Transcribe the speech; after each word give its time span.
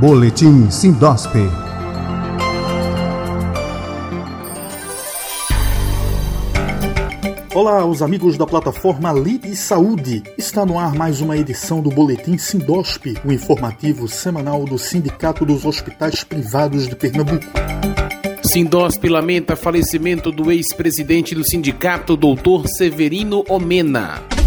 Boletim 0.00 0.70
Sindosp. 0.70 1.28
Olá, 7.54 7.84
os 7.84 8.00
amigos 8.00 8.38
da 8.38 8.46
plataforma 8.46 9.12
Lide 9.12 9.54
Saúde. 9.54 10.22
Está 10.38 10.64
no 10.64 10.78
ar 10.78 10.94
mais 10.94 11.20
uma 11.20 11.36
edição 11.36 11.82
do 11.82 11.90
Boletim 11.90 12.38
Sindosp, 12.38 13.14
o 13.22 13.30
informativo 13.30 14.08
semanal 14.08 14.64
do 14.64 14.78
Sindicato 14.78 15.44
dos 15.44 15.66
Hospitais 15.66 16.24
Privados 16.24 16.88
de 16.88 16.96
Pernambuco. 16.96 17.44
Sindosp 18.42 19.06
lamenta 19.06 19.54
falecimento 19.54 20.32
do 20.32 20.50
ex-presidente 20.50 21.34
do 21.34 21.44
sindicato, 21.44 22.16
Dr. 22.16 22.68
Severino 22.68 23.44
Omena. 23.50 24.39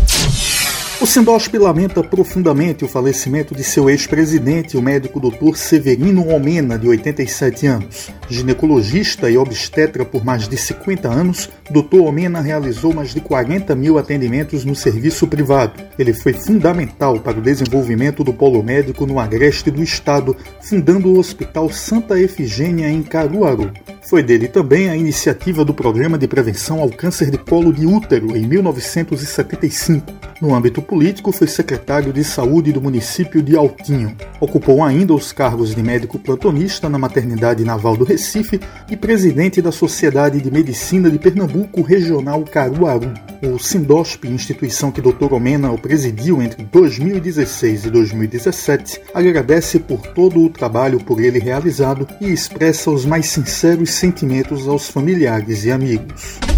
O 1.04 1.06
Sindosp 1.06 1.58
lamenta 1.58 2.02
profundamente 2.02 2.86
o 2.86 2.88
falecimento 2.88 3.54
de 3.54 3.62
seu 3.62 3.90
ex-presidente, 3.90 4.78
o 4.78 4.82
médico 4.82 5.20
Dr. 5.20 5.58
Severino 5.58 6.30
Omena, 6.30 6.80
de 6.80 6.88
87 6.88 7.68
anos. 7.68 8.10
Ginecologista 8.30 9.30
e 9.30 9.38
obstetra 9.38 10.06
por 10.06 10.24
mais 10.24 10.48
de 10.48 10.56
50 10.56 11.10
anos, 11.10 11.50
Dr. 11.70 12.00
Omena 12.00 12.40
realizou 12.40 12.94
mais 12.94 13.14
de 13.14 13.20
40 13.20 13.76
mil 13.76 13.98
atendimentos 13.98 14.64
no 14.64 14.74
serviço 14.74 15.28
privado. 15.28 15.74
Ele 16.00 16.14
foi 16.14 16.32
fundamental 16.32 17.20
para 17.20 17.38
o 17.38 17.42
desenvolvimento 17.42 18.24
do 18.24 18.34
polo 18.34 18.64
médico 18.64 19.06
no 19.06 19.20
agreste 19.20 19.70
do 19.70 19.84
estado, 19.84 20.38
fundando 20.62 21.10
o 21.10 21.20
Hospital 21.20 21.70
Santa 21.70 22.18
Efigênia 22.18 22.90
em 22.90 23.04
Caruaru. 23.04 23.74
Foi 24.04 24.22
dele 24.22 24.48
também 24.48 24.90
a 24.90 24.96
iniciativa 24.96 25.66
do 25.66 25.74
Programa 25.74 26.18
de 26.18 26.28
Prevenção 26.28 26.80
ao 26.80 26.90
Câncer 26.90 27.32
de 27.32 27.38
Colo 27.38 27.74
de 27.74 27.86
Útero 27.86 28.38
em 28.38 28.46
1975. 28.46 30.14
No 30.42 30.54
âmbito 30.54 30.82
político, 30.94 31.32
foi 31.32 31.48
secretário 31.48 32.14
de 32.14 32.24
Saúde 32.24 32.72
do 32.72 32.80
município 32.80 33.42
de 33.42 33.58
Altinho. 33.58 34.16
Ocupou 34.40 34.84
ainda 34.84 35.12
os 35.12 35.32
cargos 35.32 35.74
de 35.74 35.82
médico 35.82 36.20
plantonista 36.20 36.88
na 36.88 37.00
Maternidade 37.00 37.66
Naval 37.66 37.98
do 37.98 38.06
Recife 38.06 38.60
e 38.88 38.96
presidente 38.96 39.60
da 39.60 39.72
Sociedade 39.72 40.40
de 40.40 40.52
Medicina 40.52 41.10
de 41.10 41.18
Pernambuco 41.18 41.82
Regional 41.82 42.44
Caruaru. 42.44 43.12
O 43.42 43.58
Sindosp, 43.58 44.26
instituição 44.28 44.92
que 44.92 45.02
Dr. 45.02 45.34
Omena 45.34 45.72
o 45.72 45.80
presidiu 45.80 46.44
entre 46.44 46.64
2016 46.64 47.86
e 47.86 47.90
2017, 47.90 49.02
agradece 49.16 49.80
por 49.80 50.00
todo 50.00 50.46
o 50.46 50.50
trabalho 50.50 51.00
por 51.00 51.20
ele 51.20 51.40
realizado 51.40 52.08
e 52.22 52.32
expressa 52.32 52.92
os 52.92 53.04
mais 53.04 53.30
sinceros 53.30 53.90
sentimentos 53.90 54.68
aos 54.68 54.88
familiares 54.88 55.66
e 55.66 55.72
amigos. 55.72 56.53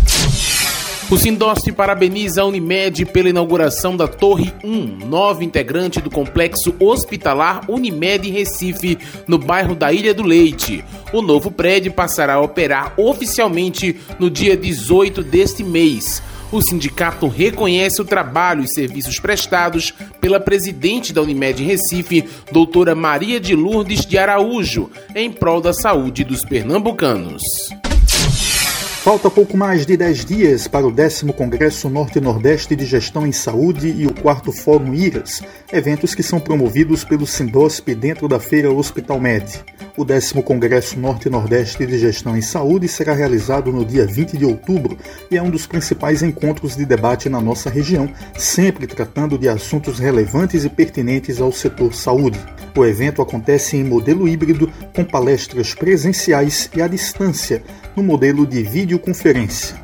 O 1.07 1.17
Sindosp 1.17 1.71
parabeniza 1.71 2.41
a 2.41 2.45
Unimed 2.45 3.05
pela 3.05 3.29
inauguração 3.29 3.95
da 3.95 4.07
Torre 4.07 4.51
1, 4.63 5.05
nova 5.05 5.43
integrante 5.43 6.01
do 6.01 6.09
complexo 6.09 6.75
hospitalar 6.79 7.61
Unimed 7.69 8.31
Recife, 8.31 8.97
no 9.27 9.37
bairro 9.37 9.75
da 9.75 9.93
Ilha 9.93 10.15
do 10.15 10.23
Leite. 10.23 10.83
O 11.13 11.21
novo 11.21 11.51
prédio 11.51 11.93
passará 11.93 12.33
a 12.33 12.41
operar 12.41 12.95
oficialmente 12.97 13.95
no 14.17 14.31
dia 14.31 14.57
18 14.57 15.21
deste 15.21 15.63
mês. 15.63 16.23
O 16.51 16.59
sindicato 16.59 17.27
reconhece 17.27 18.01
o 18.01 18.05
trabalho 18.05 18.63
e 18.63 18.67
serviços 18.67 19.19
prestados 19.19 19.93
pela 20.19 20.39
presidente 20.39 21.13
da 21.13 21.21
Unimed 21.21 21.63
Recife, 21.63 22.25
doutora 22.51 22.95
Maria 22.95 23.39
de 23.39 23.55
Lourdes 23.55 24.07
de 24.07 24.17
Araújo, 24.17 24.89
em 25.13 25.31
prol 25.31 25.61
da 25.61 25.71
saúde 25.71 26.23
dos 26.23 26.43
pernambucanos. 26.43 27.43
Falta 29.05 29.29
pouco 29.29 29.55
mais 29.55 29.85
de 29.85 29.95
10 29.95 30.25
dias 30.25 30.67
para 30.67 30.87
o 30.87 30.91
10 30.91 31.25
Congresso 31.37 31.87
Norte-Nordeste 31.87 32.75
de 32.75 32.87
Gestão 32.87 33.27
em 33.27 33.31
Saúde 33.31 33.87
e 33.87 34.07
o 34.07 34.13
4 34.15 34.51
Fórum 34.51 34.95
IRAS, 34.95 35.43
eventos 35.71 36.15
que 36.15 36.23
são 36.23 36.39
promovidos 36.39 37.03
pelo 37.03 37.27
Sindosp 37.27 37.93
dentro 37.93 38.27
da 38.27 38.39
Feira 38.39 38.71
Hospital 38.71 39.19
Med. 39.19 39.63
O 39.97 40.03
10 40.03 40.33
Congresso 40.43 40.99
Norte-Nordeste 40.99 41.85
de 41.85 41.97
Gestão 41.97 42.37
em 42.37 42.41
Saúde 42.41 42.85
será 42.85 43.13
realizado 43.13 43.71
no 43.71 43.85
dia 43.85 44.05
20 44.05 44.37
de 44.37 44.43
outubro 44.43 44.97
e 45.31 45.37
é 45.37 45.41
um 45.41 45.49
dos 45.49 45.65
principais 45.65 46.21
encontros 46.21 46.75
de 46.75 46.85
debate 46.85 47.29
na 47.29 47.39
nossa 47.39 47.69
região, 47.69 48.11
sempre 48.37 48.87
tratando 48.87 49.37
de 49.37 49.47
assuntos 49.47 49.97
relevantes 49.97 50.65
e 50.65 50.69
pertinentes 50.69 51.39
ao 51.39 51.49
setor 51.49 51.93
saúde. 51.93 52.37
O 52.75 52.85
evento 52.85 53.21
acontece 53.21 53.77
em 53.77 53.85
modelo 53.85 54.27
híbrido, 54.27 54.69
com 54.93 55.05
palestras 55.05 55.73
presenciais 55.73 56.69
e 56.75 56.81
à 56.81 56.87
distância, 56.89 57.63
no 57.95 58.03
modelo 58.03 58.45
de 58.45 58.63
videoconferência. 58.63 59.77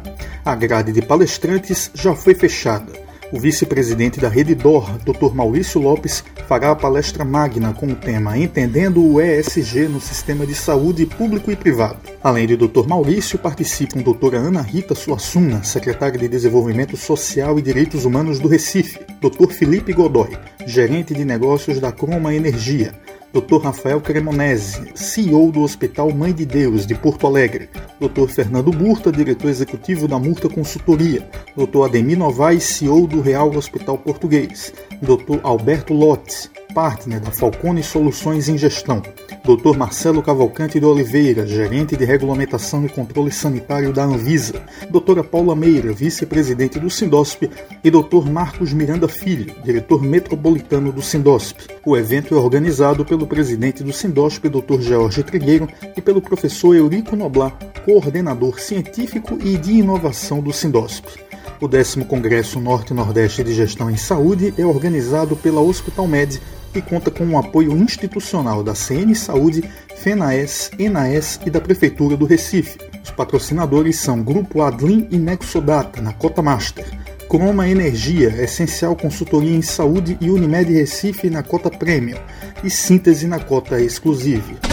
A 0.43 0.53
grade 0.55 0.91
de 0.91 1.01
palestrantes 1.01 1.89
já 1.93 2.13
foi 2.13 2.35
fechada. 2.35 3.00
O 3.31 3.39
vice-presidente 3.39 4.19
da 4.19 4.27
Rede 4.27 4.53
DOR, 4.53 4.97
Dr. 5.05 5.33
Maurício 5.33 5.79
Lopes, 5.79 6.21
fará 6.49 6.71
a 6.71 6.75
palestra 6.75 7.23
magna 7.23 7.73
com 7.73 7.87
o 7.87 7.95
tema 7.95 8.37
Entendendo 8.37 9.01
o 9.01 9.21
ESG 9.21 9.87
no 9.87 10.01
Sistema 10.01 10.45
de 10.45 10.53
Saúde 10.53 11.05
Público 11.05 11.49
e 11.49 11.55
Privado. 11.55 11.97
Além 12.21 12.45
de 12.45 12.57
Dr. 12.57 12.85
Maurício, 12.85 13.39
participam 13.39 14.01
doutora 14.01 14.37
Ana 14.37 14.61
Rita 14.61 14.93
Suassuna, 14.93 15.63
secretária 15.63 16.19
de 16.19 16.27
Desenvolvimento 16.27 16.97
Social 16.97 17.57
e 17.57 17.61
Direitos 17.61 18.03
Humanos 18.03 18.37
do 18.37 18.49
Recife, 18.49 18.99
Dr. 19.21 19.49
Felipe 19.49 19.93
Godoy, 19.93 20.37
gerente 20.65 21.13
de 21.13 21.23
negócios 21.23 21.79
da 21.79 21.89
Croma 21.89 22.35
Energia, 22.35 22.93
Dr. 23.33 23.61
Rafael 23.61 24.01
Cremonese, 24.01 24.91
CEO 24.93 25.53
do 25.53 25.61
Hospital 25.61 26.11
Mãe 26.11 26.33
de 26.33 26.45
Deus 26.45 26.85
de 26.85 26.93
Porto 26.93 27.25
Alegre, 27.25 27.69
Dr. 27.97 28.27
Fernando 28.27 28.73
Murta, 28.73 29.09
diretor 29.09 29.49
executivo 29.49 30.05
da 30.05 30.19
Murta 30.19 30.49
Consultoria, 30.49 31.25
Dr. 31.55 31.85
Ademir 31.85 32.17
Novaes, 32.17 32.63
CEO 32.63 33.07
do 33.07 33.21
Real 33.21 33.49
Hospital 33.55 33.97
Português, 33.97 34.73
Dr. 35.01 35.39
Alberto 35.43 35.93
Lotes, 35.93 36.51
partner 36.73 37.19
da 37.19 37.31
Falcone 37.31 37.83
Soluções 37.83 38.49
em 38.49 38.57
Gestão, 38.57 39.01
Dr. 39.43 39.77
Marcelo 39.77 40.21
Cavalcante 40.21 40.79
de 40.79 40.85
Oliveira, 40.85 41.45
gerente 41.45 41.95
de 41.95 42.05
regulamentação 42.05 42.85
e 42.85 42.89
controle 42.89 43.31
sanitário 43.31 43.91
da 43.91 44.03
Anvisa, 44.03 44.61
doutora 44.89 45.23
Paula 45.23 45.55
Meira, 45.55 45.91
vice-presidente 45.91 46.79
do 46.79 46.89
Sindosp, 46.89 47.49
e 47.83 47.89
Dr. 47.89 48.29
Marcos 48.29 48.73
Miranda 48.73 49.07
Filho, 49.07 49.53
diretor 49.63 50.01
metropolitano 50.01 50.91
do 50.91 51.01
Sindosp. 51.01 51.57
O 51.85 51.97
evento 51.97 52.35
é 52.35 52.37
organizado 52.37 53.03
pelo 53.03 53.27
presidente 53.27 53.83
do 53.83 53.91
Sindosp, 53.91 54.47
Dr. 54.47 54.81
Jorge 54.81 55.23
Trigueiro, 55.23 55.67
e 55.95 56.01
pelo 56.01 56.21
professor 56.21 56.75
Eurico 56.75 57.15
Noblar, 57.15 57.57
coordenador 57.85 58.59
científico 58.59 59.37
e 59.43 59.57
de 59.57 59.73
inovação 59.73 60.39
do 60.39 60.53
Sindosp. 60.53 61.30
O 61.61 61.67
10 61.67 61.97
Congresso 62.07 62.59
Norte-Nordeste 62.59 63.44
de 63.44 63.53
Gestão 63.53 63.88
em 63.88 63.95
Saúde 63.95 64.51
é 64.57 64.66
organizado 64.66 65.35
pela 65.35 65.61
Hospital 65.61 66.07
Med 66.07 66.41
e 66.73 66.81
conta 66.81 67.11
com 67.11 67.23
o 67.23 67.38
apoio 67.38 67.77
institucional 67.77 68.63
da 68.63 68.73
CN 68.73 69.13
Saúde, 69.13 69.63
FENAES, 69.95 70.72
ENAES 70.79 71.39
e 71.45 71.51
da 71.51 71.61
Prefeitura 71.61 72.17
do 72.17 72.25
Recife. 72.25 72.79
Os 73.03 73.11
patrocinadores 73.11 73.97
são 73.97 74.23
Grupo 74.23 74.63
Adlin 74.63 75.07
e 75.11 75.19
Nexodata, 75.19 76.01
na 76.01 76.13
Cota 76.13 76.41
Master. 76.41 76.88
Croma 77.29 77.69
Energia, 77.69 78.29
Essencial 78.43 78.95
Consultoria 78.95 79.55
em 79.55 79.61
Saúde 79.61 80.17
e 80.19 80.31
Unimed 80.31 80.73
Recife 80.73 81.29
na 81.29 81.43
cota 81.43 81.69
Premium 81.69 82.17
e 82.63 82.72
Síntese 82.72 83.28
na 83.28 83.38
cota 83.38 83.79
Exclusive. 83.79 84.70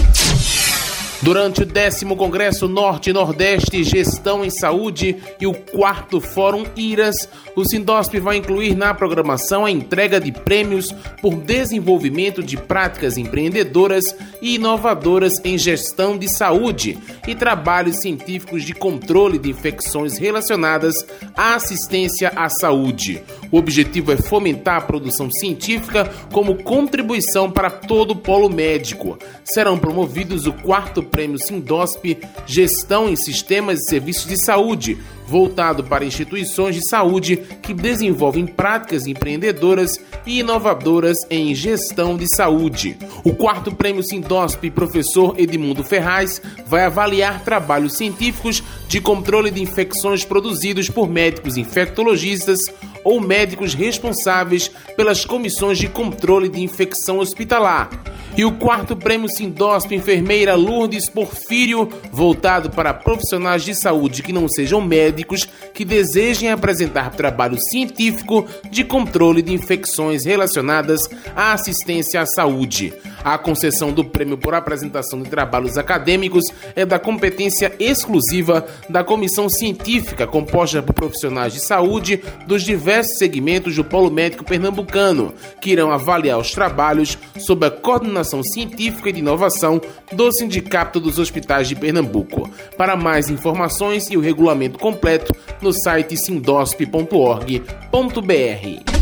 Durante 1.21 1.63
o 1.63 1.67
décimo 1.67 2.15
Congresso 2.17 2.69
Norte 2.69 3.13
Nordeste 3.13 3.83
Gestão 3.83 4.45
em 4.45 4.51
Saúde 4.51 5.17
e 5.41 5.49
o 5.49 5.53
quarto 5.53 6.21
Fórum 6.21 6.65
IRAS, 6.77 7.29
o 7.57 7.69
Sindosp 7.69 8.15
vai 8.21 8.37
incluir 8.37 8.77
na 8.77 8.95
programação 8.95 9.65
a 9.65 9.71
entrega 9.71 10.21
de 10.21 10.31
prêmios 10.31 10.93
por 11.21 11.35
desenvolvimento 11.35 12.41
de 12.41 12.57
práticas 12.57 13.17
empreendedoras 13.17 14.05
e 14.41 14.55
inovadoras 14.55 15.33
em 15.45 15.59
gestão 15.59 16.17
de 16.17 16.29
saúde 16.29 16.97
e 17.27 17.35
trabalhos 17.35 17.97
científicos 17.97 18.63
de 18.63 18.73
controle 18.73 19.39
de 19.39 19.51
infecções 19.51 20.19
relacionadas 20.19 21.05
à 21.37 21.57
assistência 21.57 22.33
à 22.37 22.49
saúde. 22.49 23.21
O 23.51 23.59
objetivo 23.59 24.13
é 24.13 24.17
fomentar 24.17 24.77
a 24.77 24.83
produção 24.83 25.29
científica 25.31 26.09
como 26.33 26.63
contribuição 26.63 27.51
para 27.51 27.71
todo 27.71 28.13
o 28.13 28.17
polo 28.17 28.49
médico. 28.49 29.19
Serão 29.43 29.79
promovidos 29.79 30.47
o 30.47 30.53
quarto 30.53 31.03
Prêmio 31.09 31.39
Sindosp 31.39 32.19
Gestão 32.47 33.09
em 33.09 33.17
Sistemas 33.17 33.81
e 33.81 33.89
Serviços 33.89 34.27
de 34.27 34.45
Saúde, 34.45 34.99
voltado 35.29 35.85
para 35.85 36.07
instituições 36.07 36.75
de 36.75 36.89
saúde 36.89 37.37
que 37.63 37.75
desenvolvem 37.75 38.47
práticas 38.47 39.07
empreendedoras 39.07 40.01
e 40.25 40.41
inovadoras 40.41 41.19
em 41.29 41.55
gestão 41.55 42.17
de 42.17 42.27
saúde. 42.35 42.97
O 43.23 43.35
quarto 43.35 43.71
prêmio 43.75 44.03
Sindosp 44.03 44.71
Professor 44.71 45.35
Edmundo 45.39 45.85
Ferraz 45.85 46.41
vai 46.67 46.87
avaliar 46.87 47.45
trabalhos 47.45 47.93
científicos 47.93 48.63
de 48.89 49.01
controle 49.03 49.51
de 49.51 49.61
infecções 49.61 50.25
produzidos 50.25 50.89
por 50.89 51.09
médicos 51.09 51.59
infectologistas 51.59 52.61
ou 53.05 53.21
médicos 53.21 53.75
responsáveis 53.75 54.71
pelas 54.97 55.25
comissões 55.25 55.79
de 55.79 55.89
controle 55.89 56.49
de 56.49 56.61
infecção 56.61 57.19
hospitalar 57.19 57.91
E 58.37 58.45
o 58.45 58.53
quarto 58.53 58.95
prêmio 58.95 59.29
Sindosp 59.29 59.93
Enfermeira 59.93 60.55
Lourdes 60.55 61.09
Porfírio, 61.09 61.89
voltado 62.13 62.71
para 62.71 62.95
profissionais 62.95 63.65
de 63.65 63.75
saúde 63.75 64.23
que 64.23 64.33
não 64.33 64.49
sejam 64.49 64.81
médicos, 64.81 65.18
que 65.75 65.85
desejem 65.85 66.51
apresentar 66.51 67.11
trabalho 67.11 67.59
científico 67.59 68.47
de 68.71 68.85
controle 68.85 69.43
de 69.43 69.53
infecções 69.53 70.25
relacionadas 70.25 71.09
à 71.35 71.53
assistência 71.53 72.21
à 72.21 72.27
saúde. 72.27 72.93
A 73.25 73.37
concessão 73.37 73.93
do 73.93 74.05
prêmio 74.05 74.39
por 74.39 74.55
apresentação 74.55 75.21
de 75.23 75.29
trabalhos 75.29 75.77
acadêmicos 75.77 76.45
é 76.77 76.87
da 76.87 76.99
competência 76.99 77.73
exclusiva 77.79 78.67
da 78.89 79.03
comissão 79.03 79.49
científica 79.49 80.27
composta 80.27 80.83
por 80.83 80.95
profissionais 80.95 81.53
de 81.53 81.61
saúde 81.61 82.23
dos 82.47 82.63
diversos 82.63 83.19
segmentos 83.19 83.75
do 83.75 83.85
Polo 83.85 84.11
Médico 84.11 84.45
Pernambucano, 84.45 85.35
que 85.61 85.71
irão 85.71 85.91
avaliar 85.91 86.39
os 86.39 86.53
trabalhos 86.53 87.19
sob 87.39 87.67
a 87.67 87.71
coordenação 87.71 88.43
científica 88.43 89.09
e 89.09 89.13
de 89.13 89.21
inovação 89.21 89.81
do 90.13 90.33
Sindicato 90.33 91.01
dos 91.01 91.19
Hospitais 91.19 91.69
de 91.69 91.75
Pernambuco. 91.75 92.49
Para 92.77 92.97
mais 92.97 93.29
informações 93.29 94.11
e 94.11 94.17
o 94.17 94.21
regulamento 94.21 94.79
completo 94.79 95.08
no 95.63 95.73
site 95.73 96.17
sindosp.org.br. 96.17 98.98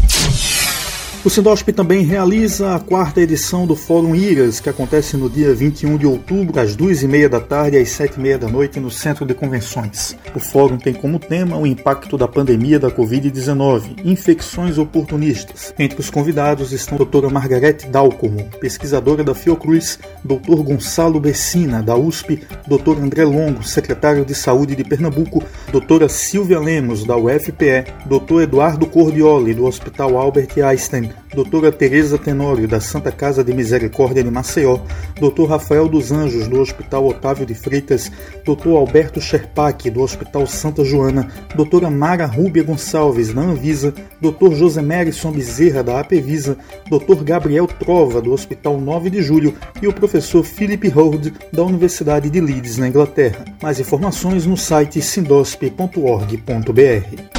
O 1.26 1.28
Sindosp 1.28 1.72
também 1.72 2.04
realiza 2.04 2.76
a 2.76 2.78
quarta 2.78 3.20
edição 3.20 3.66
do 3.66 3.74
Fórum 3.74 4.14
IRAS, 4.14 4.60
que 4.60 4.68
acontece 4.68 5.16
no 5.16 5.28
dia 5.28 5.52
21 5.52 5.96
de 5.96 6.06
outubro, 6.06 6.54
e 6.56 7.08
meia 7.08 7.28
da 7.28 7.40
tarde 7.40 7.76
e 7.76 7.80
às 7.80 7.88
sete 7.88 8.16
e 8.16 8.20
meia 8.20 8.38
da 8.38 8.46
noite, 8.46 8.78
no 8.78 8.92
Centro 8.92 9.26
de 9.26 9.34
Convenções. 9.34 10.16
O 10.36 10.38
fórum 10.38 10.78
tem 10.78 10.94
como 10.94 11.18
tema 11.18 11.58
o 11.58 11.66
impacto 11.66 12.16
da 12.16 12.28
pandemia 12.28 12.78
da 12.78 12.92
Covid-19, 12.92 14.04
infecções 14.04 14.78
oportunistas. 14.78 15.74
Entre 15.76 15.98
os 15.98 16.10
convidados 16.10 16.70
estão 16.70 16.94
a 16.94 16.98
doutora 16.98 17.28
Margarete 17.28 17.88
Dalcomo, 17.88 18.48
pesquisadora 18.60 19.24
da 19.24 19.34
Fiocruz, 19.34 19.98
doutor 20.22 20.62
Gonçalo 20.62 21.18
Bessina, 21.18 21.82
da 21.82 21.96
USP, 21.96 22.40
doutor 22.68 22.98
André 22.98 23.24
Longo, 23.24 23.64
secretário 23.64 24.24
de 24.24 24.32
Saúde 24.32 24.76
de 24.76 24.84
Pernambuco, 24.84 25.42
doutora 25.72 26.08
Silvia 26.08 26.60
Lemos, 26.60 27.02
da 27.02 27.16
UFPE, 27.16 27.84
doutor 28.06 28.42
Eduardo 28.42 28.86
Cordioli, 28.86 29.54
do 29.54 29.64
Hospital 29.64 30.16
Albert 30.16 30.50
Einstein, 30.64 31.15
doutora 31.34 31.72
Tereza 31.72 32.16
Tenório, 32.16 32.66
da 32.66 32.80
Santa 32.80 33.12
Casa 33.12 33.44
de 33.44 33.52
Misericórdia 33.52 34.22
de 34.22 34.30
Maceió, 34.30 34.78
doutor 35.20 35.50
Rafael 35.50 35.88
dos 35.88 36.12
Anjos, 36.12 36.48
do 36.48 36.60
Hospital 36.60 37.06
Otávio 37.06 37.44
de 37.44 37.54
Freitas, 37.54 38.10
doutor 38.44 38.76
Alberto 38.76 39.20
Sherpak, 39.20 39.90
do 39.90 40.02
Hospital 40.02 40.46
Santa 40.46 40.84
Joana, 40.84 41.28
doutora 41.54 41.90
Mara 41.90 42.26
Rúbia 42.26 42.62
Gonçalves, 42.62 43.32
da 43.32 43.42
Anvisa, 43.42 43.92
doutor 44.20 44.54
José 44.54 44.82
Merison 44.82 45.32
Bezerra, 45.32 45.82
da 45.82 46.00
APVisa, 46.00 46.56
doutor 46.88 47.22
Gabriel 47.22 47.66
Trova, 47.66 48.20
do 48.20 48.32
Hospital 48.32 48.80
9 48.80 49.10
de 49.10 49.22
Julho. 49.22 49.54
E 49.82 49.86
o 49.86 49.92
professor 49.92 50.42
Philip 50.42 50.88
Hold, 50.88 51.32
da 51.52 51.64
Universidade 51.64 52.30
de 52.30 52.40
Leeds, 52.40 52.78
na 52.78 52.88
Inglaterra. 52.88 53.44
Mais 53.62 53.78
informações 53.78 54.46
no 54.46 54.56
site 54.56 55.02
sindosp.org.br. 55.02 57.35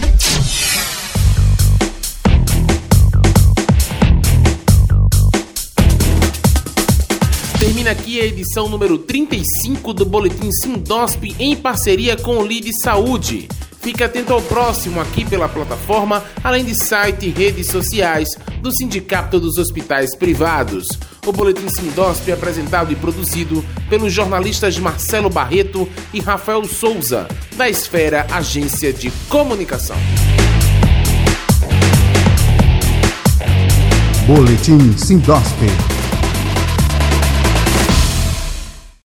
Termina 7.67 7.91
aqui 7.91 8.21
a 8.21 8.23
edição 8.23 8.69
número 8.69 8.97
35 8.97 9.91
do 9.91 10.05
Boletim 10.05 10.49
Sindosp 10.49 11.35
em 11.37 11.53
parceria 11.53 12.15
com 12.15 12.37
o 12.37 12.47
Lide 12.47 12.71
Saúde. 12.81 13.49
Fique 13.81 14.01
atento 14.05 14.31
ao 14.31 14.41
próximo 14.41 15.01
aqui 15.01 15.25
pela 15.25 15.49
plataforma, 15.49 16.23
além 16.41 16.63
de 16.63 16.73
site 16.81 17.25
e 17.25 17.29
redes 17.29 17.67
sociais 17.67 18.29
do 18.61 18.71
Sindicato 18.71 19.37
dos 19.37 19.57
Hospitais 19.57 20.15
Privados. 20.15 20.87
O 21.25 21.33
Boletim 21.33 21.67
Sindosp 21.67 22.31
é 22.31 22.35
apresentado 22.35 22.93
e 22.93 22.95
produzido 22.95 23.61
pelos 23.89 24.13
jornalistas 24.13 24.79
Marcelo 24.79 25.29
Barreto 25.29 25.89
e 26.13 26.21
Rafael 26.21 26.63
Souza, 26.63 27.27
da 27.57 27.69
Esfera 27.69 28.25
Agência 28.31 28.93
de 28.93 29.11
Comunicação. 29.27 29.97
Boletim 34.25 34.97
Sindosp 34.97 35.96